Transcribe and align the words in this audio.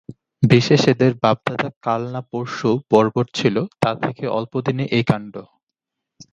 বিশেষ 0.43 0.81
এদের 0.87 1.11
বাপ-দাদা 1.21 1.69
কাল 1.81 2.01
না 2.11 2.21
পরশু 2.31 2.69
বর্বর 2.91 3.25
ছিল, 3.33 3.55
তা 3.81 3.91
থেকে 4.03 4.23
অল্পদিনে 4.37 4.85
এই 4.91 5.03
কাণ্ড। 5.03 5.33